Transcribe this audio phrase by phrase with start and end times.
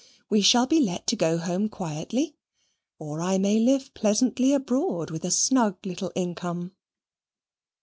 [0.31, 2.35] We shall be let to go home quietly,
[2.97, 6.71] or I may live pleasantly abroad with a snug little income."